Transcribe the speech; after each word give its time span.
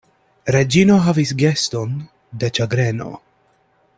Reĝino 0.53 0.95
havis 1.07 1.33
geston 1.43 1.93
de 2.45 2.51
ĉagreno. 2.59 3.15